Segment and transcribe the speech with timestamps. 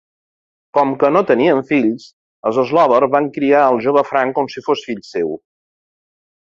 [0.77, 2.07] Com que no tenien fills,
[2.51, 5.39] els Slovers van criar al jove Frank com si fos fill seu.